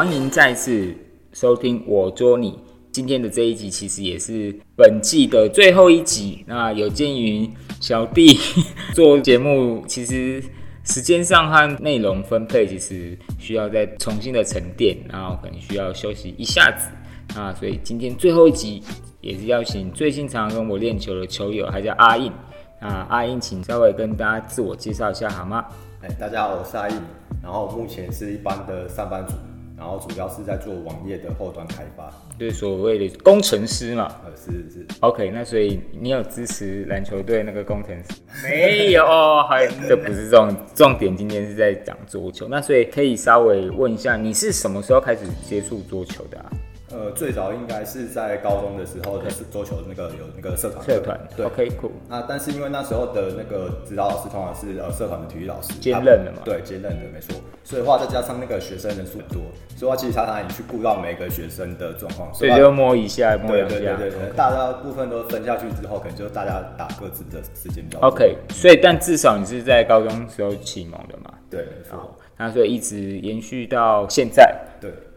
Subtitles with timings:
[0.00, 0.94] 欢迎再次
[1.34, 2.58] 收听我捉你。
[2.90, 6.42] 今天的这一集其实也是本季的最后一集。
[6.46, 7.46] 那有鉴于
[7.80, 8.38] 小弟
[8.96, 10.42] 做节目，其实
[10.84, 16.88] 时间上和内容分配其实需要再重新的沉淀，然后可能需要休息一下子。
[17.36, 18.82] 那所以今天最后一集
[19.20, 22.32] 也是邀请最近常跟我练球的球友，他叫阿印。
[22.80, 25.62] 那阿印，请稍微跟大家自我介绍一下好吗？
[26.00, 26.96] 哎，大家好，我是阿印，
[27.42, 29.34] 然后目前是一般的上班族，
[29.80, 34.14] 然后主要是在做网页的后端开发，就是所谓的工程师嘛。
[34.26, 34.86] 呃，是是。
[35.00, 38.20] OK，那所以你有支持篮球队那个工程师？
[38.44, 39.02] 没有，
[39.48, 41.16] 还这不是重重点。
[41.16, 46.52] 今天是在讲桌球，那所以可以稍微问一下，你是什么时候开始接触桌球的啊？
[46.92, 50.84] 呃，最早应该是在高中的时候，的是桌球那个有那个社团。
[50.84, 51.92] 社团，对，OK，cool。
[52.08, 56.38] 那但是因为那时候的那个指导老师通常是呃社团的体育老师，兼任的嘛。
[56.44, 57.34] 对，兼任的没错。
[57.62, 59.40] 所以的话再加上那个学生人数多，
[59.76, 62.34] 所以话其实他常常也去顾到每个学生的状况。
[62.34, 63.76] 所以就摸一下，摸两下。
[63.76, 68.00] 对对对对，大家部分都分下去之后，可能就大家打各自的时间比较。
[68.00, 71.34] OK，所以但至少你是在高中时候启蒙的嘛？
[71.48, 72.16] 对，没错。
[72.36, 74.52] 那所以一直延续到现在。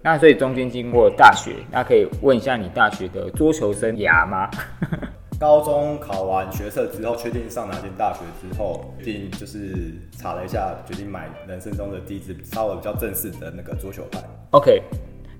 [0.04, 0.12] 对。
[0.12, 4.50] 那所以中间经过大学，那可以问一下你大学的桌球生涯吗？
[5.40, 14.20] 高中考完学测之后，确定上哪间大学之后，决定就是查了一下，决定买人生中的第一支稍微比较正式的那个桌球拍。
[14.52, 14.82] OK，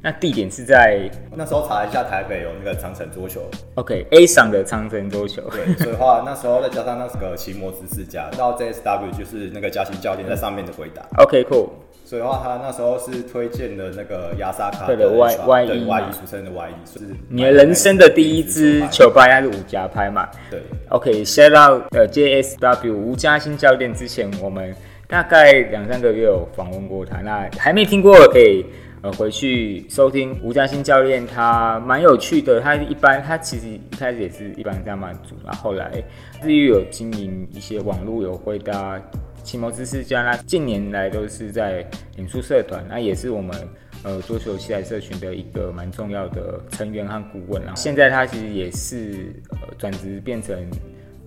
[0.06, 3.42] 那地点是在那时候查一下台北有那个长城桌球。
[3.76, 5.42] OK，A 赏的长城桌球。
[5.50, 11.02] 对，所以话那时候再加上那个奇摩知识家，到 JSW 就是那个嘉兴教练在上面的回答。
[11.24, 11.70] OK，Cool。
[12.04, 17.00] 所以的话，他那时候是推荐的那个亚萨卡的 Y Y E Y 一俗称的 Y 一是
[17.30, 20.28] 你的人生的第一支球拍，还是五家拍嘛？
[20.52, 20.60] 对。
[20.90, 24.76] OK，shout out 呃 J S W 吴嘉欣教练，之前我们
[25.08, 28.66] 大概两三个月有访问过他，那还没听过可以
[29.04, 32.60] 呃回去收听吴嘉欣教练，他蛮有趣的。
[32.62, 36.02] 他一般他其实一开始也是一般上班族，然后后来
[36.42, 39.00] 至于有经营一些网络有回答。
[39.44, 43.54] 奇摩知识家，那近年来都是在演出社团，那也是我们
[44.02, 47.62] 呃桌球器材社群的一个蛮重要的成员和顾问。
[47.62, 50.58] 然后现在他其实也是呃转职变成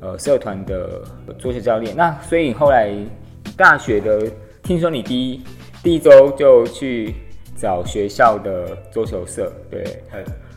[0.01, 1.03] 呃社团的
[1.39, 1.95] 桌球教练。
[1.95, 2.91] 那所以后来
[3.55, 4.33] 大学的，
[4.63, 5.43] 听说你第一
[5.83, 7.15] 第一周就去
[7.57, 9.85] 找学校的桌球社，对。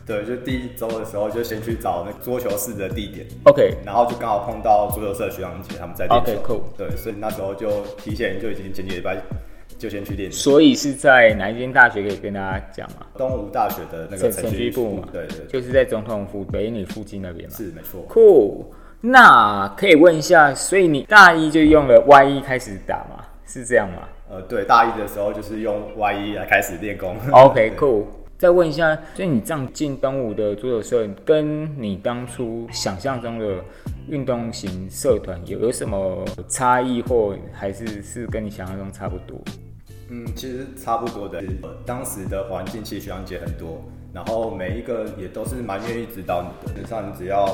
[0.06, 9.22] 对，就第一周的时候就先去找那桌球室的地点，OK，然后就刚好碰到桌球社学长姐他们在练球，OK，cool，对，所以那时候就提前就已经前几礼拜
[9.78, 10.32] 就先去练。
[10.32, 13.06] 所以是在哪一间大学可以跟大家讲吗？
[13.16, 18.04] 东吴大学的那个城区部嘛，对对，就是在总统府北女附近那边嘛，是没错。
[18.08, 18.64] Cool，
[19.00, 23.24] 那可以问一下，所以你大一就用了 Y 一开始打嘛？
[23.46, 24.08] 是这样吗？
[24.30, 27.16] 呃，对，大一的时候就是用 Y 一来开始练功。
[27.32, 28.04] OK，Cool。
[28.38, 33.56] 再问一下，所以你这样进东吴的足球社，跟你当初想象中的
[34.08, 39.36] 运动型社团有有什么差异，或还是是跟你想象中差不多？
[40.08, 41.42] 嗯，其实差不多的。
[41.84, 43.82] 当时的环境其实学长姐很多，
[44.14, 46.72] 然后每一个也都是蛮愿意指导你的。
[46.72, 47.44] 基本上你只要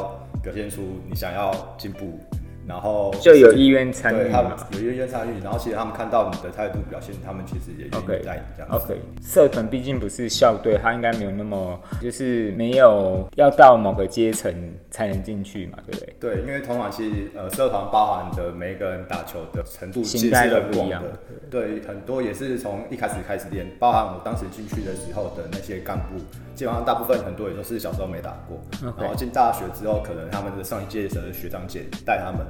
[0.43, 2.21] 表现出你想要进步。
[2.67, 8.69] 然后就有意愿参与他们有意愿参与，然后其实他们看到你的态度表现，他们其实也愿意带你这样。
[8.71, 14.53] OK，社团毕竟不是校队，他应该没有那么就是没有要到某个阶层
[14.91, 16.15] 才能进去嘛，对不对？
[16.19, 21.11] 对，因为通常其实呃社团包含的每一个人打球的程度其实是不一样的。
[21.49, 26.19] 对，很多也是从一开始开始练，包含我当时进去的时候的那些干部，
[26.57, 28.61] 基本上大部分很多也都是小时候没打过，
[28.99, 32.45] 然后进大学之后，可能他们的上一届的学长姐带他们。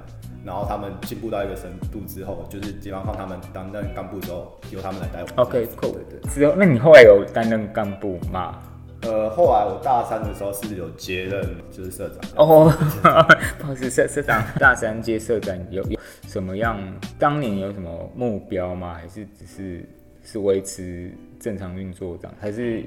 [0.46, 5.42] 然后他们进步到一个深度之后，就是基本上放他们担任干部之后，由他们来带我。
[5.42, 5.92] OK，cool。
[5.92, 6.30] 对对。
[6.30, 8.62] 之后，那你后来有担任干部吗？
[9.02, 12.30] 呃，后来我大三的时候是有接任，就是社长。
[12.36, 12.72] 哦，
[13.58, 15.98] 不好意思，社社长大三接社长有有
[16.28, 16.80] 什么样？
[17.18, 18.94] 当年有什么目标吗？
[18.94, 19.84] 还是只是
[20.22, 22.34] 是维持正常运作这样？
[22.40, 22.84] 还是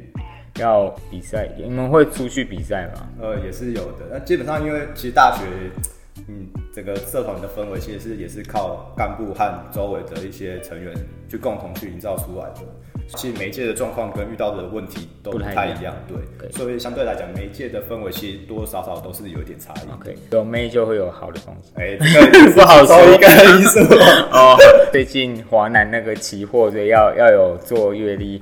[0.55, 1.49] 要比赛？
[1.57, 3.07] 你们会出去比赛吗？
[3.21, 4.07] 呃，也是有的。
[4.11, 5.43] 那基本上因为其实大学。
[6.27, 10.93] 嗯，整个社团的氛围其实是也是靠干部和周围的一些成员
[11.29, 12.61] 去共同去营造出来的。
[13.15, 16.51] 其实每一届的状况跟遇到的问题都不太一样，对。
[16.51, 19.91] 所以相对来讲，每一届的氛围其实多多少少都是有一点差异。
[19.99, 21.71] OK，有妹就会有好的东西。
[21.75, 23.27] 哎，这个 不好说一个
[23.57, 23.79] 因素
[24.31, 24.55] 哦。
[24.91, 28.39] 最近华南那个期货，所以要要有做阅历。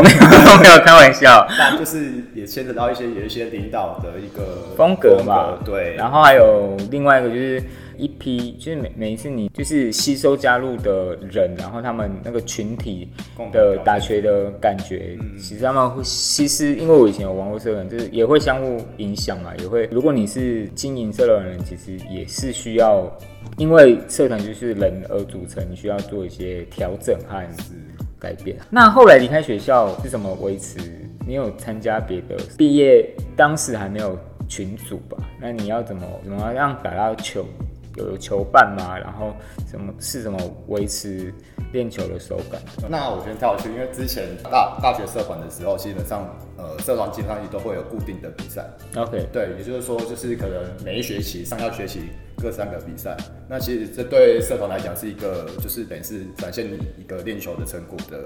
[0.00, 0.16] 没有
[0.62, 5.94] 没有开玩笑，那就是也牵扯到一些有一些领导的一个风格嘛，对。
[5.96, 7.62] 然后还有另外一个就是
[7.98, 13.08] 一批，就是每每一次你就是吸收加入的人，然后他们那个群体
[13.52, 23.04] 的打拳的感觉，其实他们会其实因为我以前有玩过社团，就是也会相互影响嘛，也会如果你是经营社团的人，其实也是需要，
[23.56, 27.42] 因为社团就是人而组成，你需要做一些调整和
[28.22, 28.56] 改变。
[28.70, 30.78] 那后来离开学校是怎么维持？
[31.26, 33.04] 你有参加别的毕业？
[33.36, 34.16] 当时还没有
[34.48, 35.16] 群组吧？
[35.40, 37.44] 那你要怎么怎么让打到球
[37.96, 38.98] 有球伴吗？
[38.98, 39.34] 然后
[39.70, 41.32] 怎么是怎么维持
[41.72, 42.60] 练球的手感？
[42.88, 48.66] 那我先跳去，因为之前大大学社团的时候，基本上呃社团基本上都会有固定的比赛。
[48.96, 52.08] OK，对，也就是说就是可能每一学期上下学期
[52.40, 53.16] 各三个比赛。
[53.48, 58.18] 那其实这对社团来讲是一个就是等于是展现你一个练球的成果的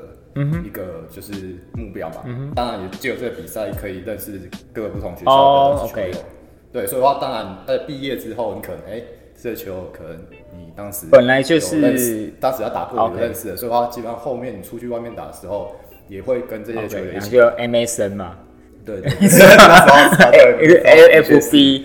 [0.64, 2.24] 一个就是目标嘛。
[2.54, 4.40] 当然也只有这个比赛可以认识
[4.72, 6.24] 各个不同学校的球友。
[6.72, 9.02] 对，所以的话当然在毕业之后，你可能哎。
[9.40, 10.16] 这球可能
[10.56, 15.76] 你当时本来就是当时要打破有认识的，所以话基本上后面你出去外面打的时候，
[16.08, 17.30] 也会跟这些球员一起。
[17.30, 18.38] 就 MSN 嘛，
[18.84, 21.84] 对对，一个 LFB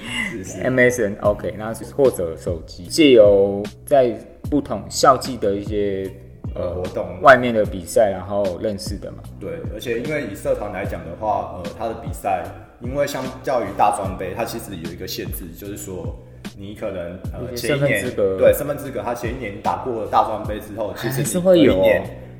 [0.63, 4.17] MSN OK，那或者手机借由在
[4.49, 6.09] 不同校际的一些
[6.55, 9.17] 呃活动、外面的比赛，然后认识的嘛。
[9.39, 12.45] 对，而且因为以社团来讲的话，呃，他的比赛
[12.79, 16.17] 因为相较于大专杯，它其实有一个限制，就是说。
[16.57, 21.83] 你可能呃前一年对身份资格，他前一年打过了大专杯之后，其实是会有，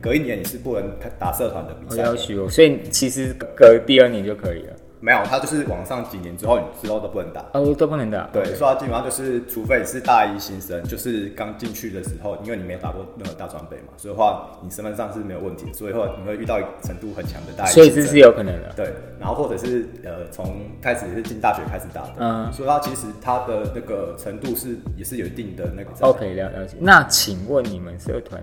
[0.02, 2.04] 隔一年你是不能打社团的比赛，
[2.50, 4.74] 所以其实隔第二年就可以了。
[5.02, 8.30] 没有，他就是往上几年之后，你之后都不能打哦，都不能打。
[8.32, 15.66] 对，说他基本上就是，除非你是大一新生，就是刚进去的时候，因为你没有打过任何大专杯嘛，所以话你身份上是没有问题。
[15.74, 18.72] 所以话你会遇到程度很强的大一，所以这是有可能的。
[18.76, 20.46] 对，然后或者是呃从
[20.80, 25.90] 开始是进大学开始打的，嗯，所以他其实他的那个程度是也是有一定的那个。
[26.02, 26.78] OK，了了解。
[26.80, 28.40] 那请问你们社团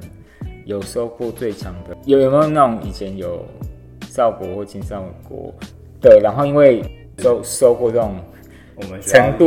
[0.64, 1.96] 有收过最强的？
[2.04, 3.46] 有有没有那种以前有
[4.08, 5.54] 少国或青少国？
[6.00, 6.82] 对，然后因为
[7.18, 8.14] 收收过这种，
[8.76, 9.46] 我们程度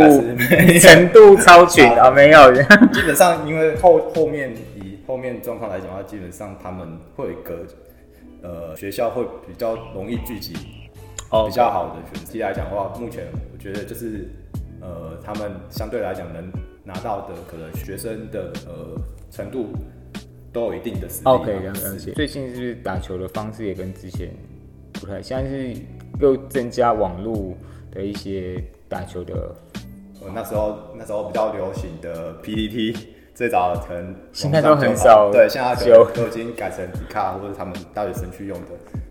[0.79, 2.53] 程度超群啊，没有。
[2.53, 7.65] 基本上因为后后面以后面状况来讲的话，基本上他们会隔
[8.41, 14.29] 呃学校会比较容易聚集，比较好的选题来讲的话，目前我觉得就是
[14.81, 16.51] 呃他们相对来讲能
[16.83, 18.99] 拿到的可能学生的呃
[19.29, 19.71] 程度
[20.51, 21.29] 都有一定的实力。
[21.29, 22.11] OK，了解。
[22.11, 24.29] 最近是不是打球的方式也跟之前
[24.91, 25.73] 不太像是？
[26.21, 27.53] 又增加网络
[27.91, 29.33] 的一些打球的，
[30.21, 32.95] 我，那时候那时候比较流行的 PPT，
[33.33, 38.67] 最早可能现在都很少，对，现在就都已经改成迪卡或者他们大学生去用的。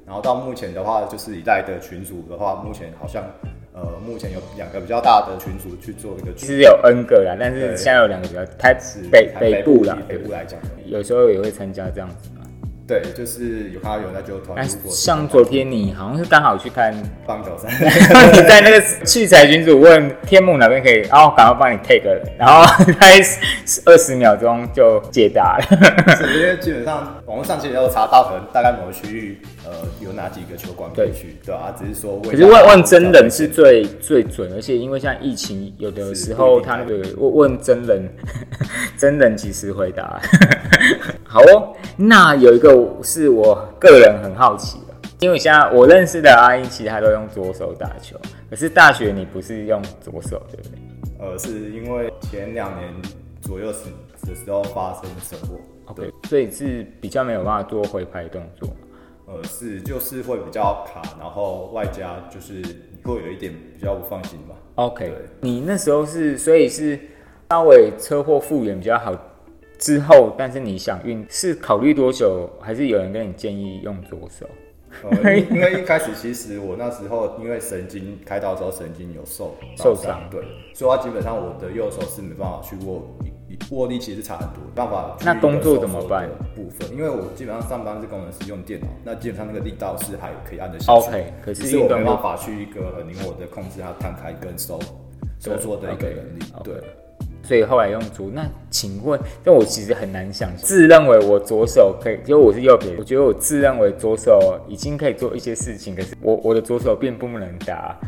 [0.06, 3.24] 然后到目前的话，就是一代的群组的话，目前好像
[3.72, 8.74] 呃，目前有两个比较大的群组去做一个，其实有 N 个啦，但是现在有两个比较，台
[9.10, 12.30] 北北部啦，北部来讲，有时候也会参加这样子。
[12.90, 14.66] 对，就是有看到有那就团。
[14.88, 16.92] 像昨天你好像是刚好去看
[17.24, 17.68] 棒球赛，
[18.34, 22.64] 你在那个器材群组问天幕哪边可以，然后赶快帮你 take，然后
[22.98, 23.20] 开
[23.86, 25.64] 二十秒钟就解答了。
[26.34, 29.70] 因为基本上网络上其实有查到，可能大概某个区域呃
[30.00, 38.08] 有哪几个球馆可以去，对啊，只是说可是问问真人是最最准，而且因为像疫情，有的时候他那个问问真人，
[38.98, 40.20] 真人及时回答。
[41.24, 42.70] 好哦，那有一个。
[43.02, 48.16] 是我个人很好奇的，因为现在我认识的阿英，其实他都用左手打球。
[48.48, 50.78] 可是大学你不是用左手，对不对？
[51.18, 52.92] 呃，是因为前两年
[53.40, 53.86] 左右时
[54.28, 55.56] 的时候发生车祸
[55.86, 58.68] ，OK，所以是比较没有办法做挥拍动作。
[59.26, 64.54] 呃，是就是会比较卡，然后外加就是你会有一点比较不放心吧。
[64.74, 66.98] OK，你那时候是所以是
[67.48, 69.12] 稍微车祸复原比较好。
[69.80, 74.46] 之后，但是你想运是考虑多久，还是有人跟你建议用左手？
[75.50, 80.42] 因为一开始其实我那时候因为神经开刀之后神经有受受伤，对，
[80.74, 83.08] 所以话基本上我的右手是没办法去握
[83.70, 85.16] 握力，其实差很多，办法。
[85.24, 86.28] 那工作怎么办？
[86.56, 91.06] 部分，因为我基本上上班是工程师，用电脑，那基本上那个力道是还可以按得下去。
[91.06, 94.78] OK，可是我没办法去一个很灵活的控制它摊开跟收
[95.38, 96.74] 收缩的一个能力，对。
[97.50, 107.98] 所以后来用左，那请问，但我其实很难想，自认为我左手可以，因为我是右撇，我觉得我自认为左手已经可以做一些事情，可是我我的左手并不能打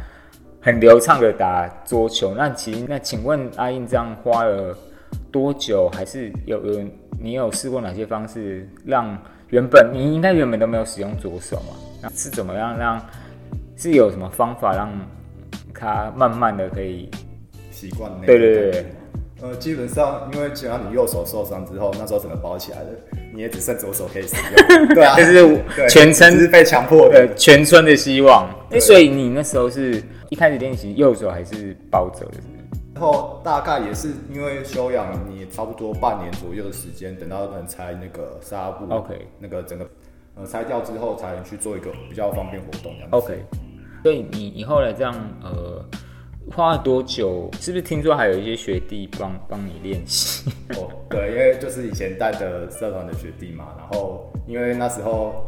[0.61, 2.37] 很流畅的打桌球。
[2.37, 4.79] 那其实，那请问阿印这样花了
[5.33, 5.91] 多久？
[5.93, 6.81] 还是有有
[7.21, 11.75] 你有试过哪些方式让原本你应该原本都没有使用左手嘛？
[12.01, 13.05] 那是怎么样让
[13.77, 14.89] 是有什么方法让
[15.75, 17.11] 他慢慢的可以
[17.73, 18.09] 习惯？
[18.25, 18.87] 对对对。
[19.43, 22.87] 呃，基本上因为只要你右手受伤之后，那时候整个包起来了，
[23.35, 24.89] 你也只剩左手可以使用。
[24.95, 28.49] 对啊，就是全村是被强迫的，全村的希望。
[28.71, 32.35] 哎，所以你那时候是一开始练习右手还是包着的？
[32.95, 39.85] 然后大概也是因为休养，你差不多半年左右的时间，等到能拆那个纱布，OK，那个整个
[40.37, 43.09] 呃拆掉之后，才能去做一个比较方便活动这样。
[43.11, 43.45] OK，
[44.05, 45.85] 所以你你后来这样呃。
[46.51, 47.51] 花了多久？
[47.61, 50.51] 是不是听说还有一些学弟帮帮你练习？
[50.77, 55.45] 哦，对，因为就是以前带的社团的学弟嘛，然后因为那时候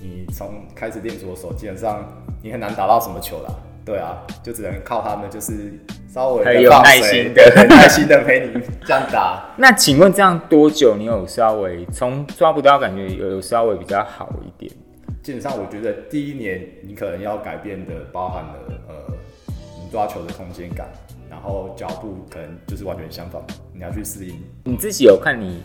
[0.00, 2.06] 你从开始练左手，基本上
[2.42, 3.54] 你很难打到什么球啦。
[3.84, 5.72] 对啊，就只能靠他们，就是
[6.12, 9.54] 稍微很有耐心的、很耐心的陪你 这样打。
[9.56, 10.94] 那请问这样多久？
[10.94, 14.70] 你有稍微从抓不到感觉有有稍微比较好一点？
[15.22, 18.74] 基本上我觉得第一年你可能要改变的包含了呃。
[19.90, 20.88] 抓球的空间感，
[21.30, 23.42] 然后脚步可能就是完全相反，
[23.72, 24.34] 你要去适应。
[24.64, 25.62] 你自己有看你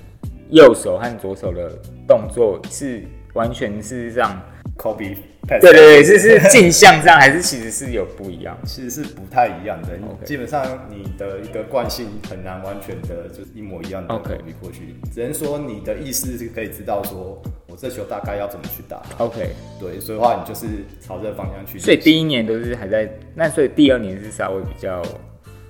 [0.50, 1.72] 右手和左手的
[2.08, 3.04] 动作是
[3.34, 4.42] 完全是让
[4.78, 5.16] copy？
[5.46, 8.58] 对对对，是是镜像这样，还是其实是有不一样？
[8.64, 9.90] 其实是不太一样的。
[10.24, 17.42] 基本上你的一个惯性很难完全的就是一模一样的 OK 过去，只能说你的意思是可以知道说
[17.74, 19.02] 我这球大概要怎么去打。
[19.18, 19.50] OK，
[19.80, 21.80] 对，所以话你就是朝这个方向去。
[21.80, 25.02] 所以第一年都是还在，那所以第二年是稍微比较，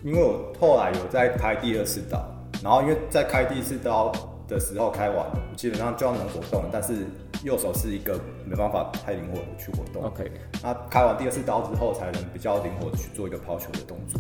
[0.04, 2.22] 因为我后来有在开第二次刀，
[2.62, 4.12] 然后因为在开第一次刀
[4.50, 7.08] 的时候开完，基本上就要能活动，但是。
[7.44, 10.02] 右手是一个没办法太灵活的去活动。
[10.02, 10.32] OK，
[10.64, 14.18] 那开完第二次刀之后，才能比较灵活的去做一个抛球的动作。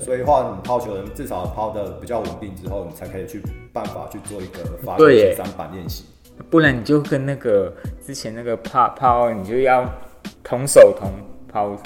[0.00, 3.40] 所以话，你抛球人至少抛的比较稳定之后，你才可以去
[3.72, 6.02] 办法去做一个发力三板练习。
[6.50, 7.72] 不然你就跟那个
[8.04, 9.88] 之前那个抛抛，你就要
[10.42, 11.10] 同手同
[11.48, 11.76] 抛。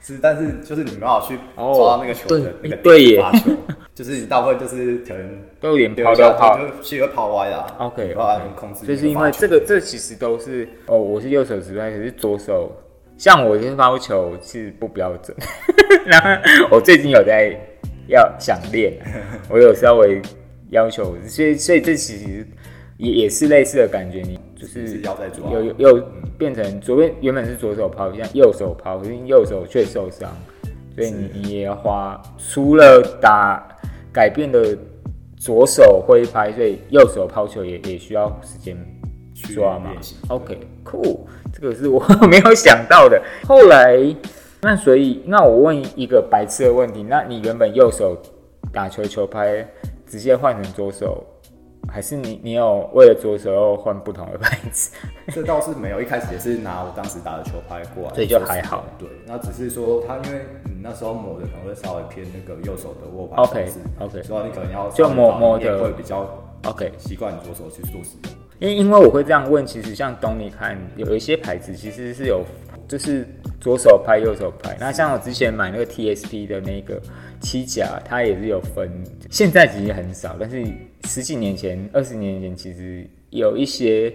[0.00, 3.50] 是，但是就是你没办法去抓那个球的那个对发球。
[3.92, 7.74] 就是你大部分就是可能都有点抛掉抛，就其实抛歪了。
[7.78, 8.86] OK，把它控制。
[8.86, 12.70] 就是因为这个，这其实都是哦，我是右手直拍，可是左手
[13.16, 15.36] 像我这发球是不标准。
[16.04, 16.28] 然后
[16.70, 17.58] 我最近有在
[18.06, 18.92] 要想练，
[19.48, 20.22] 我有稍微
[20.68, 22.46] 要求，所以所以这其实
[22.98, 25.00] 也也是类似的感觉，你就是
[25.50, 26.02] 有有有
[26.38, 30.30] 变成左边原本是左手抛，现在右手抛，可是右手却受伤，
[30.94, 33.62] 所以你你也要花除了打。
[34.12, 34.74] 改变的
[35.36, 38.74] 左手挥拍，所以右手抛球也也需要时间
[39.54, 39.90] 抓嘛。
[40.28, 41.18] OK，cool，
[41.52, 43.22] 这个是我 没有想到的。
[43.46, 43.98] 后来，
[44.62, 48.16] 那所以那我问一个白痴的问题：那你原本右手
[48.72, 49.68] 打球球拍，
[50.06, 51.22] 直接换成左手？
[51.88, 54.90] 还是你你有为了左手换不同的拍子？
[55.32, 58.84] 这倒是没有，一开始也是拿我当时打的球拍过来，所以就还好。
[58.98, 63.68] 对，那只是说他因为你那时候磨的可能会稍微偏那个右手的握拍，OK
[64.00, 66.28] OK，所以你可能要就磨磨的会比较
[66.64, 68.32] OK，习惯左手去做使用。
[68.58, 72.42] 因因为我会这样问，其实像东尼看有一些牌子其实是有，
[72.88, 73.28] 就是
[73.60, 74.74] 左手拍右手拍。
[74.80, 76.98] 那像我之前买那个 TSP 的那个
[77.38, 78.90] 七甲，它也是有分，
[79.30, 80.64] 现在其实很少，但是。
[81.04, 84.12] 十几年前、二十年前，其实有一些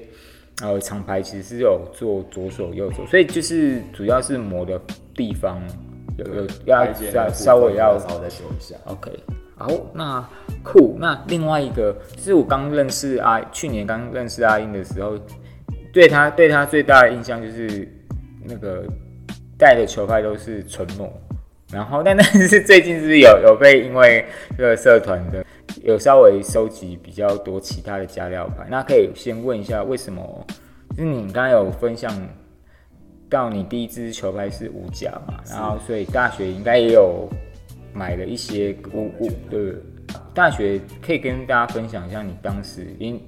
[0.62, 4.78] 呃厂牌其实是有做左手、右手，所以就是主要是磨的
[5.16, 5.64] 地方
[6.18, 8.76] 有有要要稍微要稍微再修一下。
[8.88, 9.10] OK，
[9.56, 10.30] 好，那
[10.64, 10.98] 酷。
[11.00, 15.18] 那另外一个是我刚认识阿，去年刚认识阿英的时候，
[15.94, 17.88] 对他对他最大的印象就是
[18.44, 18.84] 那个
[19.58, 21.10] 带的球拍都是纯磨，
[21.72, 24.26] 然后但但是最近是有有被因为
[24.58, 25.46] 这个社团的。
[25.84, 30.46] 有稍微收集比较多其他的加料牌，那可以先问一下为什么？
[30.90, 32.14] 就是你刚刚有分享
[33.30, 37.28] 到你第一支球拍是五甲嘛，然后所以大学应该也有
[37.94, 39.74] 买了一些五五对，
[40.36, 43.20] 大学可以跟大家分享一下你当时因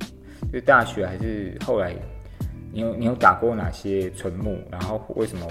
[0.51, 1.95] 就大学还是后来
[2.71, 5.47] 你有你有打过哪些纯木，然后为什么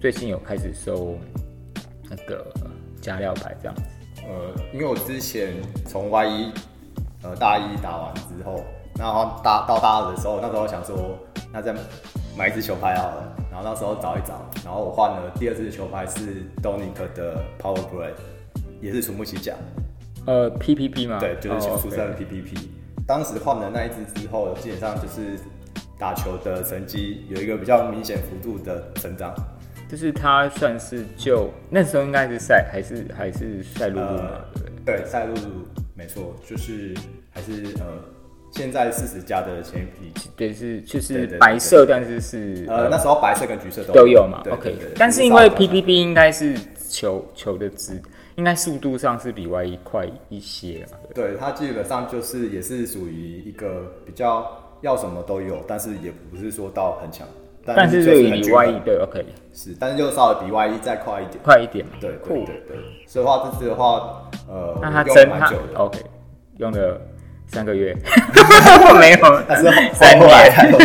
[0.00, 1.16] 最近有开始收
[2.10, 2.46] 那个
[3.00, 3.82] 加料牌这样子？
[4.22, 5.54] 呃，因为我之前
[5.86, 6.52] 从 Y 一
[7.22, 8.64] 呃大一打完之后，
[8.98, 11.18] 然后大到大二的时候，那时候想说，
[11.52, 11.74] 那再
[12.36, 13.34] 买一支球拍好了。
[13.50, 18.12] 然后那时候找一找，然后我换了第二支球拍是 Donic 的 Power Play，
[18.80, 19.54] 也是纯木起甲。
[20.26, 21.18] 呃，PPP 吗？
[21.18, 22.68] 对，就是出生的 PPP。
[23.06, 25.40] 当时换了那一支之后，基本上就是
[25.98, 29.34] 打球的成绩有一个比较明显幅度的成长。
[29.88, 34.30] 就是他算是就那时候应该是赛还是还是赛璐璐嘛？
[34.84, 36.94] 对，赛璐璐没错，就是
[37.30, 37.86] 还是呃，
[38.50, 46.54] 现在四十加的前一批，对，是就是白色，但是是呃那时候白色跟橘色都有嘛？OK，但是因为 PPP 应该是
[46.88, 48.00] 球球的值，
[48.36, 51.00] 应该速度上是比 Y 一快一些啊。
[51.14, 57.26] 对，它基本上就是也是属于一个比较要什么都有，但是也不是说到很强。
[57.76, 61.92] 但是就是比 Y 一对 OK 是，但是就稍微比 Y 一再快一点，快一点嘛。
[62.00, 65.98] 对对对对，所以话这次的话，呃，那它用真它蛮久的，OK
[66.58, 67.00] 用了
[67.46, 67.94] 三个月，
[69.00, 70.52] 没有但是 三后来年。
[70.54, 70.78] 才有。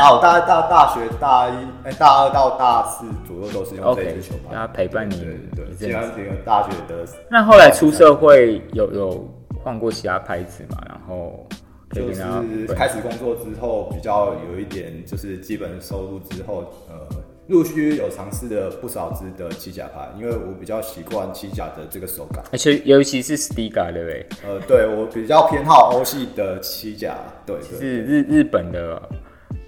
[0.00, 1.52] 啊，我大大大学大一、
[1.84, 5.86] 哎大二到大四左右都是用这支球拍，它陪伴你对对对，一阵子。
[5.86, 9.28] 基本上整个大学的那后来出社会有有
[9.64, 10.78] 换过其他牌子嘛？
[10.86, 11.44] 然后
[11.92, 17.06] 就是开始工作之后，比较有一点就是基本收入之后，呃，
[17.46, 22.42] 陆续有尝试了不少支的七甲牌，因为我比较习惯七甲的这个手感。
[22.52, 24.26] 而且尤其是 Stiga 对不对？
[24.44, 27.16] 呃，对我比较偏好欧系的七甲，
[27.46, 29.00] 对对，是日日本的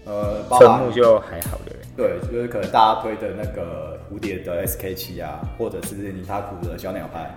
[0.04, 2.18] 呃，包含纯木就还好对不对？
[2.18, 7.32] 对，就是可能大家推的那个蝴蝶的 SK 七啊，或者是尼塔库的小鸟拍。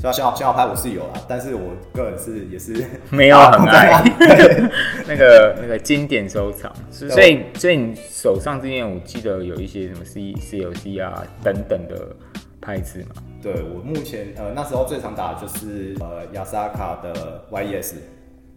[0.00, 2.72] 虽然小鸟小鸟拍我是有啦，但是我个人是也是
[3.10, 4.02] 没有很爱
[5.06, 12.16] 那个那个经典收藏，所以所以你手上这件我记得有一些什么 C CLC 啊等等的
[12.62, 13.22] 牌子嘛。
[13.42, 17.96] 对我目前呃那时候最常打的就是呃雅萨卡的 YES，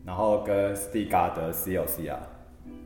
[0.05, 2.19] 然后跟 Stiga 的 CLC 啊，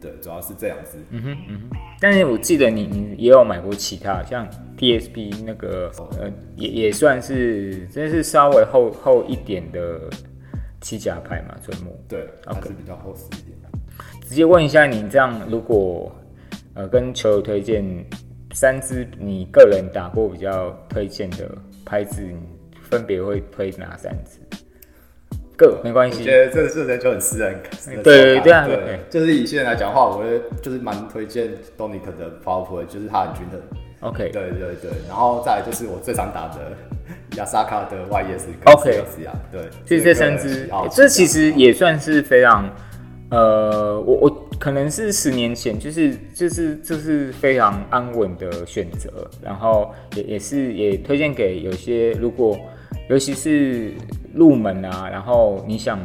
[0.02, 0.98] 对，主要是这样子。
[1.10, 10.00] 嗯哼嗯哼，但是我记得你你也有买过其他，像 TSP 那个呃也也算是真是稍微厚厚一点的
[10.82, 12.00] 七甲牌嘛，纯木。
[12.08, 13.58] 对，它 OK 是比较厚实一点。
[14.22, 16.14] 直接问一下你，这样如果
[16.74, 17.84] 呃跟球友推荐
[18.54, 21.50] 三支你个人打过比较推荐的
[21.86, 22.38] 拍子，你
[22.84, 24.40] 分别会推哪三支？
[25.58, 26.20] 个没关系。
[26.20, 27.56] 我觉，得这个事情就很私人，
[28.04, 28.76] 对对啊对。
[28.78, 29.00] 对。
[29.10, 33.60] 就是以现在来讲的话，我觉得就是蛮推荐 Donic 的 PowerPoint，就是它很均衡。
[34.02, 36.72] OK 对对对，然后再来就是我最常打的
[37.36, 39.04] 雅萨卡的 YES 跟 OK
[39.52, 40.70] 对，就是这三支。
[40.92, 42.70] 这其实也算是非常，
[43.32, 49.10] 呃，我我可能是十年前，就是就是就是非常安稳的选择，
[49.44, 52.56] 然后也也是也推荐给有些如果
[53.10, 53.94] 尤其是
[54.34, 56.00] 入门啊，然后你想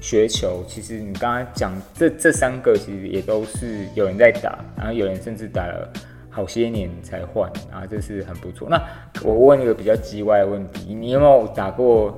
[0.00, 5.90] 学球，其实你刚刚讲这这三个其实也都是有人在打，然后有人甚至打了。
[6.32, 8.68] 好些年才换，啊，这是很不错。
[8.70, 8.80] 那
[9.24, 12.16] 我问一个比较叽歪的问题，你有没有打过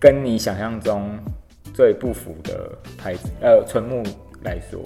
[0.00, 1.06] 跟你想象中
[1.74, 3.28] 最不符的牌子？
[3.42, 4.02] 呃，纯木
[4.42, 4.80] 来说，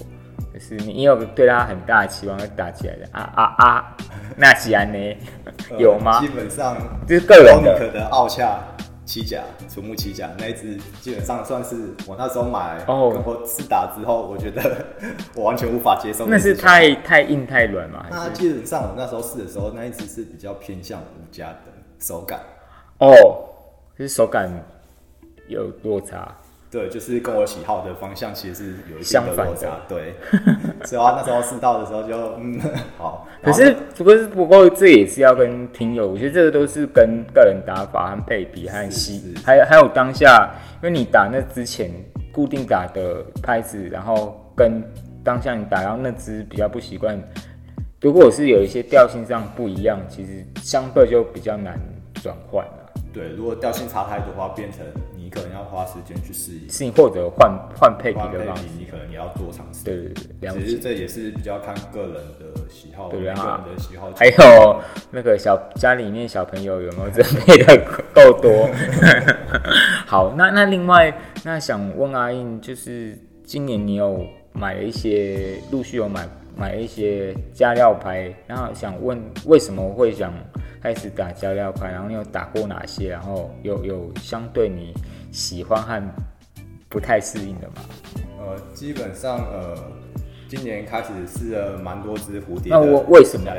[0.54, 3.96] 就是你有对他很大的期望要打起来的啊啊啊！
[4.36, 5.16] 那吉安呢？
[5.44, 6.28] 呃 有吗基？
[6.28, 6.76] 本上
[7.08, 8.60] 就是个人的的奥恰
[9.04, 14.86] 七甲楚木七甲那一只，基本上算是我那时候买，哦跟我试打之后，我觉得
[15.34, 18.06] 我完全无法接受那是太太硬太软嘛？
[18.08, 21.58] 那基本上我那时候试的时候，那一只是比较偏向无加的
[21.98, 22.38] 手感，
[23.00, 23.12] 哦，
[23.98, 24.48] 就是手感
[25.48, 26.32] 有落差。
[26.74, 30.14] 对，就是跟我喜好的方向其实是有一定相反的的落差，对。
[30.84, 32.60] 所以啊，那时候试到的时候就嗯
[32.98, 41.92] 好，可是，不过是不过这也是要跟听友，我觉得这个都是跟个人打法和配比和是吸，还有还有当下，因为你打那之前
[42.32, 44.82] 固定打的拍子，然后跟
[45.22, 47.16] 当下你打到那支比较不习惯，
[48.00, 51.78] 如果是有一些调性上不一样，其实相对就比较难
[52.14, 52.90] 转换了。
[53.12, 54.80] 对，如果调性差太多的话，变成
[55.16, 59.84] 你可能要花时间去适应，是你或者换换配比的方式，你可能也要做尝试。
[59.84, 60.50] 对对对。
[60.52, 64.12] 其实这也是比较看个人的喜好，对每个啊人的喜好。
[64.14, 67.76] 还有那个小家里面小朋友有没有准备的
[68.14, 68.70] 够多？
[70.06, 80.32] 好，那那另外那想问阿印，就是今年你有买了一些，陆续有买买了一些加料牌，然后想问为什么会想
[80.80, 84.94] 开始打加料牌，然后你有打过哪些，然后有有相对你
[85.34, 86.00] 喜欢和
[86.88, 87.74] 不太适应的吗？
[88.38, 89.76] 呃，基本上呃，
[90.48, 92.78] 今年开始试了蛮多只蝴蝶的。
[92.78, 93.50] 那我为什么？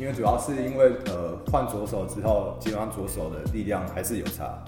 [0.00, 4.58] 因为主要是因为呃换左手之后，基本上左手的力量还是有差，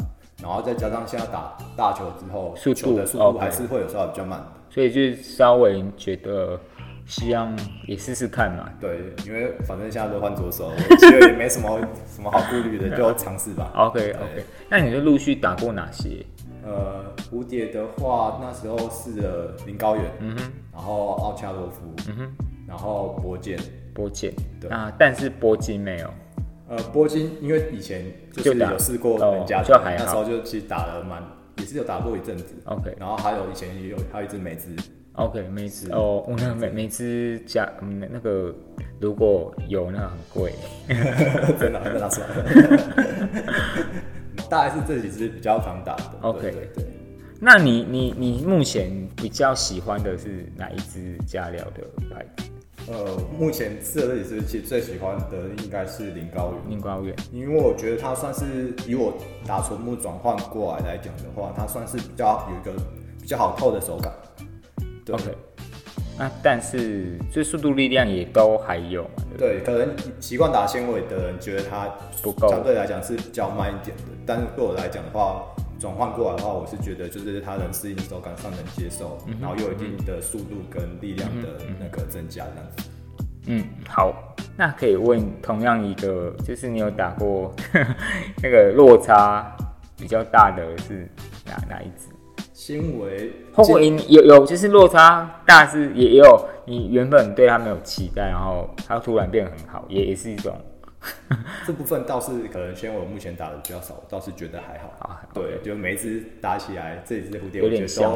[0.42, 4.46] 然后再加上现在打大球之后，速度球的速度还是会有稍微比较慢的。
[4.68, 6.60] 所以就稍微觉得
[7.06, 8.68] 希望也试试看嘛。
[8.80, 13.70] 对，因为反正现在都换左手，我觉得也没什么什么好顾虑的，就尝试吧。
[13.74, 16.24] OK OK，那你就陆续打过哪些？
[16.64, 22.32] 呃，蝴蝶的话，那时候试了林高远，嗯哼，然后奥恰洛夫，嗯哼，
[22.66, 23.56] 然后波剑。
[23.94, 26.10] 波剑，对啊，但是波金没有。
[26.68, 31.22] 呃，波金因为以前就就是有试过哦人家的，就还好那时候就其实打了蛮，
[31.58, 32.56] 也是有打过一阵子。
[32.64, 34.74] OK，然后还有以前也有还有一只美姿，
[35.16, 38.54] OK，梅子哦，我那梅梅子加嗯那个
[39.00, 40.52] 如果有那很贵，
[41.58, 42.20] 真的真的是，
[44.48, 46.04] 大概是这几只比较常打的。
[46.20, 46.54] OK。
[47.38, 52.50] 那你你你目前比较喜欢的是哪一支加料的牌子？
[52.90, 56.70] 呃，目前这几只其实最喜欢的应该是林高远。
[56.70, 59.12] 林高远，因为我觉得它算是以我
[59.46, 62.82] 打纯木转换过来来讲的话，它算是比较有一个
[63.20, 64.12] 比较好透的手感。
[65.10, 65.36] OK，
[66.18, 69.22] 那但是这速度力量也都还有嘛？
[69.38, 71.88] 对，可能习惯打纤维的人觉得它
[72.22, 74.02] 不够，相对来讲是比较慢一点的。
[74.26, 75.44] 但是对我来讲的话，
[75.78, 82.90] 转换过来的话，我是觉得就是它能适应手感上能接受，然后又有一定的速度跟力量的那个增加这样子。
[83.48, 87.54] 嗯，好，那可以问同样一个，就是你有打过
[88.42, 89.56] 那个落差
[89.96, 91.08] 比较大的是
[91.44, 92.08] 哪哪一支？
[92.66, 100.52] 纤维后悔有有就是落差大是也有你原本对它没有期待，然后它突然变得很好，也也是一种。
[101.64, 105.22] 这部分倒是可能纤维目前打的比较少，倒是觉得还好啊。
[105.32, 108.12] 对，就每一只打起来，这只蝴蝶有点像，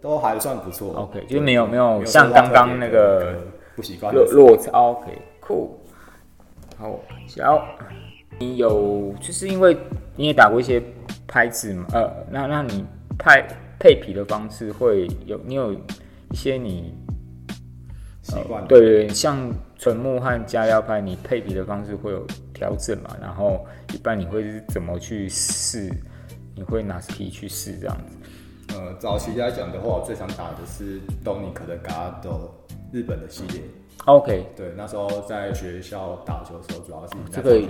[0.00, 0.94] 都还算不错。
[0.94, 3.34] OK，就是没有没有像刚刚那个
[3.76, 4.70] 不习惯落落差。
[4.70, 5.68] OK，Cool。
[6.78, 7.62] 好，小，
[8.38, 9.76] 你有就是因为
[10.16, 10.82] 你也打过一些
[11.28, 11.84] 拍子嘛？
[11.92, 12.86] 呃，那那你
[13.18, 13.46] 拍
[13.80, 16.94] 配皮的方式会有你有一些你
[18.22, 18.64] 习惯？
[18.68, 19.52] 对对，像。
[19.80, 23.16] 纯木和加料派，你配皮的方式会有调整嘛？
[23.18, 25.90] 然后一般你会是怎么去试？
[26.54, 28.74] 你会拿皮去试这样子？
[28.74, 32.50] 呃，早期来讲的话，我最常打的是东尼可的 Gado
[32.92, 33.62] 日本的系列。
[34.06, 37.60] OK，对，那时候在学校打球的时候，主要是这个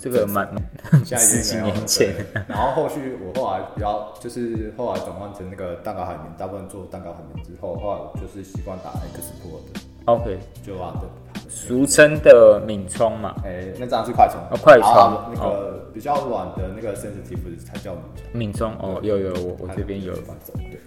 [0.00, 0.46] 这个蛮
[1.16, 2.12] 十几年前。
[2.48, 9.80] 然后后续我后来比较就是后来转换成那个蛋糕海绵，大部分做蛋糕海绵之后，后来就是习惯打 X Pro 的。
[10.06, 11.08] OK，就啊的。
[11.48, 17.96] 俗称的敏冲嘛，哎，那张是快充，哦，快充，那个比较软的那个 sensitive 才叫
[18.32, 18.72] 敏冲。
[18.78, 20.80] 哦，有有，我我这边有对。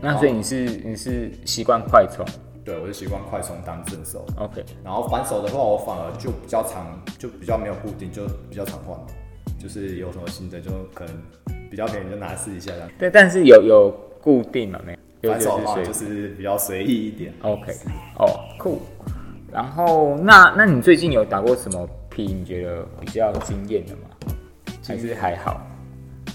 [0.00, 2.24] 那所以你是你是习惯快充？
[2.68, 4.26] 对，我就习惯快充当正手。
[4.36, 8.94] OK，然后反手的话，我反而就比较常，就比较没有固定，就比较常换。
[9.58, 11.14] 就是有什么新的，就可能
[11.70, 12.90] 比较便宜就拿来试一下这样。
[12.98, 14.78] 对，但是有有固定嘛？
[14.84, 17.32] 没有，反手的话就是比较随意一点。
[17.40, 17.72] OK，
[18.18, 18.28] 哦
[18.60, 18.76] ，Cool。
[19.50, 22.26] 然后，那那你最近有打过什么 P？？
[22.26, 24.00] 你觉得比较惊艳的吗？
[24.86, 25.58] 还是还好？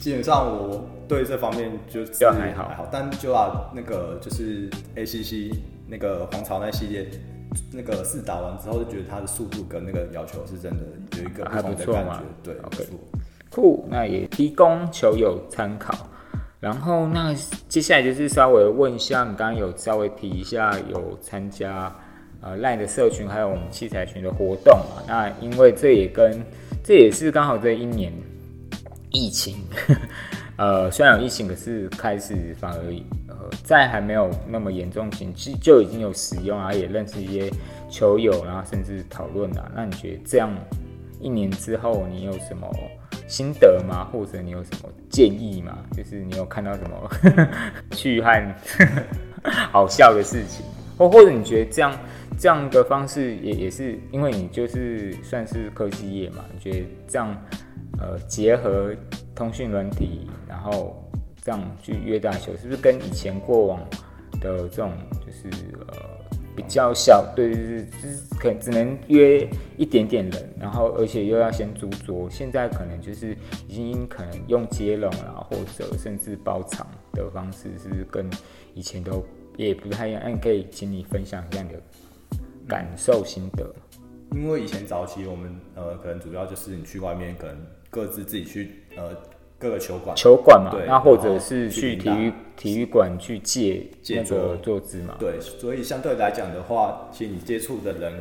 [0.02, 2.90] 基本上我对这方面就还好，还好。
[2.92, 5.54] 但就啊，那个就是 ACC
[5.88, 7.08] 那个黄巢那系列，
[7.72, 10.84] 那个试打完之后就觉得它的速度跟那个要求是真的
[11.18, 12.22] 有一个还不错嘛。
[12.44, 12.88] 对，OK，
[13.50, 13.88] 酷。
[13.90, 16.08] 那也提供球友参考。
[16.60, 17.34] 然后，那
[17.68, 21.94] 接下来就是稍微问一下，你刚刚有稍微提一下有参加。
[22.46, 25.02] 呃，赖的社群还有我们器材群的活动嘛？
[25.08, 26.44] 那因为这也跟
[26.84, 28.12] 这也是刚好这一年
[29.12, 29.56] 疫情，
[30.60, 32.94] 呃，虽然有疫情，可是开始反而
[33.64, 37.52] 在还没有那么严重前，其就已经有使用啊，也认识一些
[37.90, 39.72] 球友，然后甚至讨论啊。
[39.76, 40.50] 那你觉得这样
[41.20, 42.70] 一年之后，你有什么
[43.28, 44.06] 心得吗？
[44.12, 45.78] 或者你有什么建议吗？
[45.96, 47.10] 就是你有看到什么
[47.92, 48.56] 去和
[49.72, 50.66] 好笑的事情，
[50.98, 51.98] 或或者你觉得这样？
[52.36, 57.30] 这样的方式也也是因为你就是算是科技业嘛，你觉得这样
[58.00, 58.92] 呃结合
[59.36, 61.08] 通讯软体，然后
[61.44, 63.80] 这样去约打球，是不是跟以前过往
[64.42, 64.92] 的这种
[65.26, 65.50] 就是
[65.90, 65.96] 呃
[66.56, 78.30] 比较小，对对对，就是可能只能约一点点人，然后而且又要先租桌，现在可能就是已经可能用接龙啊，或者甚至包场的方式，是不是跟
[78.74, 79.24] 以前都
[79.58, 80.22] 也不太一样？
[80.26, 81.80] 那可以请你分享一下你的。
[82.66, 83.76] 感受心得，
[84.32, 87.58] 因为以前早期我们呃可能主要就是你去外面可能
[87.90, 89.14] 各自自己去呃
[89.64, 90.16] 各个球馆。
[90.16, 98.14] 球馆嘛，那或者是去体育体育馆去借借个坐姿嘛，对，所以相对来讲的话，其实你接触的人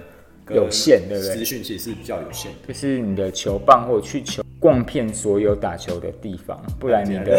[0.51, 1.35] 有限，对不对？
[1.37, 7.39] 资讯其实是比较有限，就是你的球棒或去球逛遍所有打球的地方，不然你的，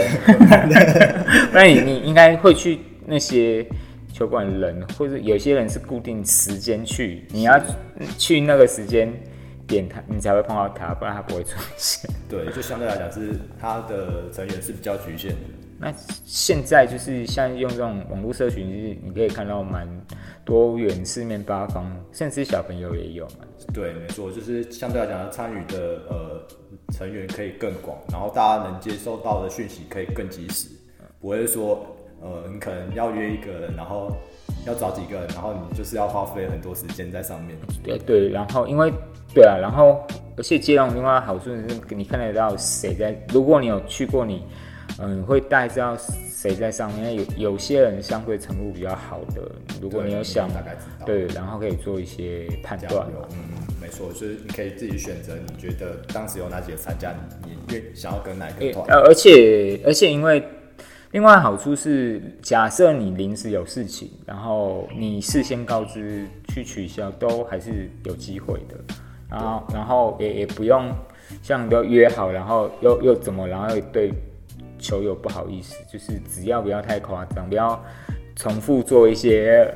[1.52, 3.66] 不然你你应该会去那些。
[4.16, 7.60] 球馆人，或者有些人是固定时间去，你要
[8.16, 9.12] 去那个时间
[9.68, 12.10] 点，他你才会碰到他，不然他不会出现。
[12.30, 15.38] 对，就相对来讲是他的成员是比较局限的。
[15.80, 19.88] 那现在就是像用这种网络社群，就是你可以看到蛮
[20.46, 23.46] 多元、四面八方，甚至小朋友也有嘛。
[23.74, 26.48] 对，没错，就是相对来讲，参与的呃
[26.94, 30.70] 成员可以更广，然后大家能接收到的讯息可以更及时，
[31.20, 31.86] 不会说。
[32.22, 34.16] 呃，你可能要约一个人，然后
[34.66, 37.58] 要找几个人，然后你就是要花费很多时间在上面。
[37.84, 38.90] 对对，然后因为
[39.34, 40.06] 对啊，然后
[40.38, 43.16] 而且接龙另外好处是，你看得到谁在。
[43.34, 44.44] 如果你有去过，你
[45.00, 47.16] 嗯会大概知道谁在上面。
[47.16, 49.42] 有有些人相对程度比较好的，
[49.82, 53.08] 如果你有想大概知道，对，然后可以做一些判断。
[53.32, 53.38] 嗯，
[53.82, 58.86] 没错，就是你可以自己选择，你觉得当时有哪几个参加，你越想要跟哪个团。
[58.88, 60.44] 呃，而且而且因为。
[61.12, 68.76] 另外好处是，假设你临时有事情，然后你事先告知去取消，都还是有机会的。
[69.34, 70.90] 然后，然后也也不用
[71.42, 74.14] 像都约好，然后又又怎么，然后对
[74.80, 77.84] 球友不好意思，就是只要不要太夸张，不要
[78.36, 79.68] 重复做一些。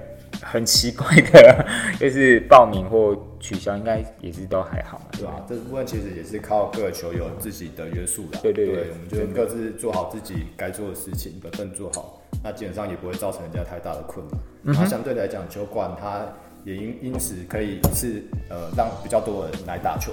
[0.44, 1.66] 很奇怪的，
[2.00, 5.44] 就是报名或取消，应该也是都还好，对吧？
[5.50, 8.38] 这部分其实也是靠各个球友自己的约束的。
[8.44, 14.40] 对对对，我们就各自做好自己该做的事情，本分做好，那基本上也不会造成人家太大的困难。
[14.62, 16.28] 那相对来讲，球馆它
[16.68, 20.12] 也因因此可以是呃让比较多人来打球，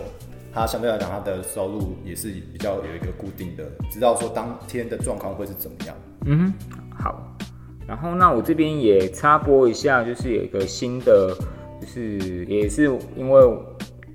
[0.52, 5.96] 他相对来讲他的收入也是比较有一个固定的，知道说当天的状况会是怎么样。
[6.26, 6.52] 嗯哼，
[6.96, 7.36] 好。
[7.88, 11.36] 然后，那我这边也插播一下，就是有一个新的，
[11.80, 13.58] 就是也是因为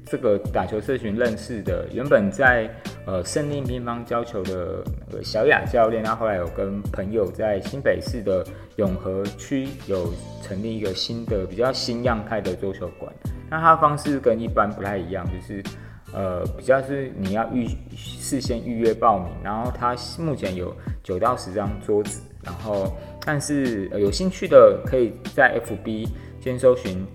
[0.09, 2.69] 这个打球社群认识的，原本在
[3.05, 4.83] 呃胜利乒乓教球的
[5.23, 8.45] 小雅教练，他后来有跟朋友在新北市的
[8.77, 13.13] 永和区有成立一个新的比较新样态的桌球馆。
[13.49, 15.63] 那他方式跟一般不太一样，就是
[16.13, 22.91] 呃比较是你要预事先预约报名，然后他目前有九到十张桌子，然后。
[23.25, 26.07] 但是有兴趣的可以在 FB
[26.39, 27.05] 先搜寻，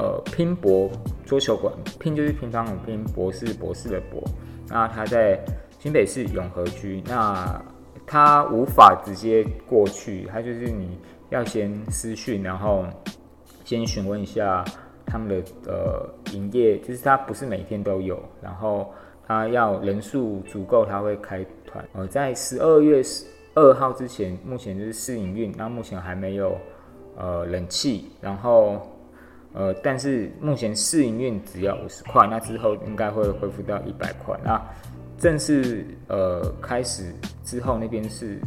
[0.00, 0.90] 呃，拼搏
[1.26, 4.22] 桌球馆，拼就是乒乓的拼，博士博士的博。
[4.66, 5.38] 那他在
[5.78, 7.62] 新北市永和区，那
[8.06, 12.86] 他无法直接过去，他就是你要先私讯，然后
[13.62, 14.64] 先询问一下
[15.04, 18.90] 他们的呃营业，就是他不是每天都有，然后
[19.26, 21.84] 他要人数足够，他会开团。
[21.92, 23.26] 呃，在十二月十。
[23.56, 26.56] 二号之前，目前就是试营运，那目前还没有
[27.18, 28.80] 呃冷气，然后
[29.52, 34.38] 呃，但是目前试营运只要五十块，那之后应该会恢复到一百块。
[34.44, 34.60] 那
[35.18, 38.38] 正式呃开始之后，那边是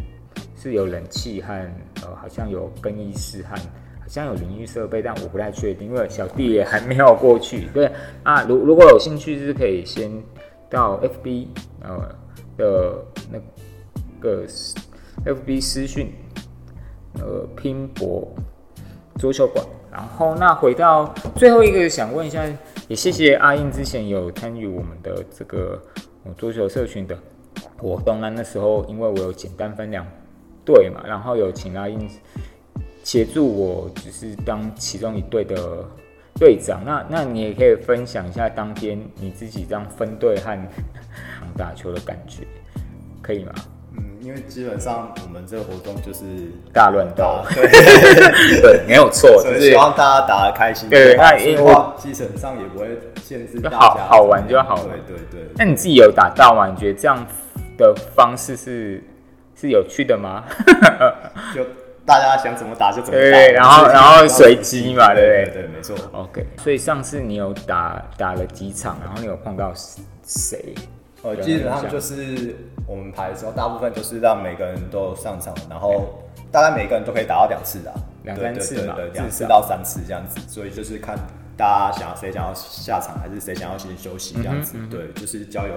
[0.56, 1.54] 是有冷气和
[2.02, 7.68] 呃好像有更衣室和好像有淋浴设备，但我不太确定，因为小弟也还没有过去。
[7.74, 7.92] 对
[8.24, 10.12] 啊，如如果有兴趣，是可以先
[10.70, 11.48] 到 FB
[11.82, 12.16] 呃
[12.58, 13.40] 的那
[14.20, 14.46] 个。
[15.26, 16.12] F B 私讯，
[17.14, 18.28] 呃，拼搏
[19.18, 19.64] 桌球馆。
[19.94, 22.44] 然后，那回到最后一个，想问一下，
[22.88, 25.80] 也谢谢阿英之前有参与我们的这个
[26.36, 27.16] 桌球社群的
[27.78, 28.20] 活动。
[28.20, 30.04] 那那时候，因为我有简单分两
[30.66, 32.10] 队嘛，然后有请阿英
[33.04, 35.86] 协助我，只是当其中一队的
[36.40, 36.82] 队长。
[36.84, 40.58] 那那你也可以分享一下当天你自己这样分队和
[41.56, 42.48] 打球的感觉，
[43.22, 43.54] 可以吗？
[44.24, 46.24] 因为基本上我们这个活动就是
[46.72, 47.68] 大乱斗，对
[48.62, 50.90] 对，没有错，就是希望大家打得开心。
[50.90, 52.88] 对，那因为基本上也不会
[53.22, 54.76] 限制大家，好好玩就好。
[54.78, 55.52] 对对对。
[55.58, 56.68] 那你自己有打到吗？
[56.68, 57.18] 你觉得这样
[57.78, 59.04] 的方式是
[59.60, 60.46] 是有趣的吗？
[61.54, 61.66] 就
[62.06, 65.64] 大家想怎么打就怎么打，对，然后然后随机嘛，对不对？
[65.64, 65.96] 对，没错。
[66.14, 66.48] OK。
[66.64, 69.74] 所以上次你有打打了几场，然后你有碰到
[70.26, 70.74] 谁？
[71.24, 72.54] 呃，基本上就是
[72.86, 80.40] 我们排的时候，大部分就是让每个人都上场，然后大概每个人都可以打到两次的，两三次嘛，两次到三次这样子。
[80.50, 81.18] 所以就是看
[81.56, 84.78] 大家想要谁想要下场，还是谁想要先休息这样子。
[84.92, 85.74] 对，就是交由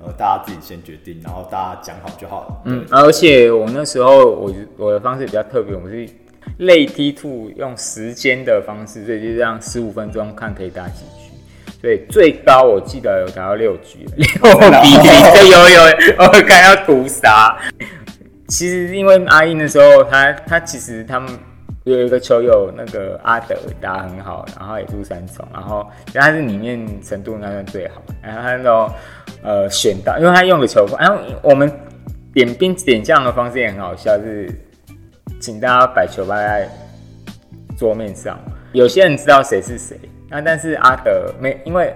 [0.00, 2.62] 呃大家自己先决定，然后大家讲好就好了。
[2.66, 6.08] 嗯，而且我那时候我我的方式比较特别，我是
[6.58, 11.23] 类 T two 用时间的方式，所以就这样十五分钟看可以打几局。
[11.84, 14.26] 对，最高我记得有达到六局，六
[14.80, 15.82] 比零，有有，
[16.16, 17.54] 我看要屠杀。
[18.48, 21.30] 其实因为阿英的时候，他他其实他们
[21.82, 28.02] 有一个球友，那个阿德打很好，然后也入三重，然后他是里面程度应该算最好。
[28.22, 28.90] 然后他都
[29.42, 31.70] 呃选到，因为他用的球风，然后我们
[32.32, 34.48] 点兵点将的方式也很好笑，是
[35.38, 36.70] 请大家摆球摆在
[37.76, 38.40] 桌面上，
[38.72, 40.00] 有些人知道谁是谁。
[40.28, 41.94] 那但是阿德没，因为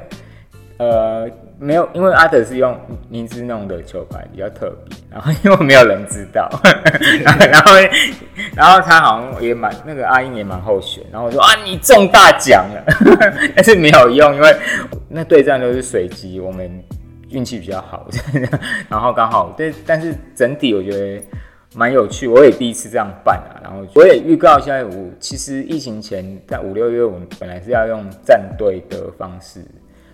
[0.79, 6.49] 呃没有，因为阿德是用明知弄的球拍比较特别， 然后因为没有人知道，
[7.25, 7.73] 然后
[8.55, 12.85] 然后他好像也蛮那个阿英也蛮候选，然后我说啊你中大奖了，
[13.57, 14.57] 但是没有用，因为
[15.09, 16.71] 那对战都是随机，我们
[17.31, 18.07] 运气比较好，
[18.89, 21.21] 然后刚好对，但是整体我觉得
[21.75, 23.61] 蛮有趣，我也第一次这样办啊。
[23.63, 29.63] 然后我也预告一下，我其实疫情前在五六月，我们本来是要用战队的方式，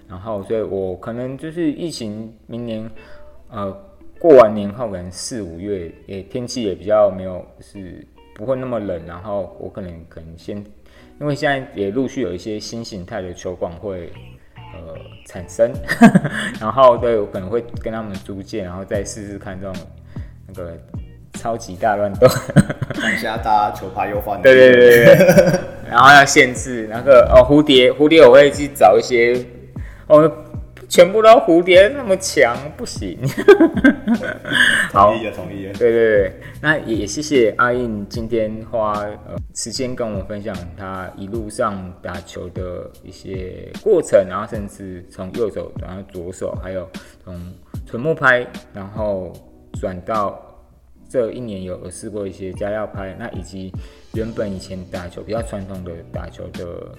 [0.09, 2.91] 然后所以我可能就是疫情明年
[3.51, 3.73] 呃
[4.19, 10.57] 过完年后，可能四五月也天气也比较没有是不会那么冷，然后我可能可能先，
[11.21, 14.13] 因为现在也陆续有一些新形态的球馆会
[14.75, 15.73] 呃产生，
[16.61, 19.87] 然后对我可能会跟他们租借，然后再试试看这种
[20.49, 20.77] 那个。
[21.35, 22.27] 超级大乱斗，
[22.95, 24.41] 看一下大家球拍又换。
[24.41, 25.15] 对对对对，
[25.91, 29.45] 然后要限制那个哦蝴蝶，蝴蝶我会去找一些
[30.07, 30.31] 哦，
[30.89, 33.19] 全部都蝴蝶那么强不行。
[34.93, 35.73] 同意了，同意了。
[35.75, 46.89] 对对对，那也谢谢阿印今天花呃时间跟我们分享他一路上打球的一些过程，然后甚至从右手转到左手，还有
[47.25, 47.35] 从
[47.85, 49.33] 纯木拍，然后
[49.81, 50.41] 转到。
[51.15, 53.73] 这一年有试过一些加料拍，那以及
[54.15, 56.93] 原本以前打球比较传统的打球的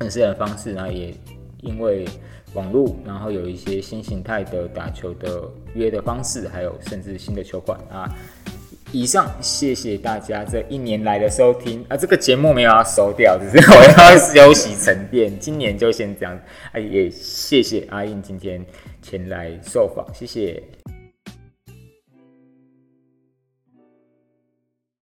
[0.00, 1.14] 很私人方式，然后也
[1.60, 2.04] 因为
[2.54, 8.12] 网络，然后有一些新形态的打球的约的方式，还有甚至新的球馆啊。
[8.90, 16.36] 以上谢谢大家这一年来的收听啊，这个节目没有要收掉，只是我要休息沉淀，今年就先这样。
[16.72, 18.66] 啊，也谢谢阿印今天
[19.02, 20.60] 前来受访，谢谢。